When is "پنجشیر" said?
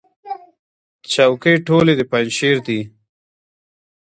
2.11-2.57